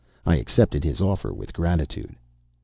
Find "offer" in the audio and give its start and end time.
0.99-1.31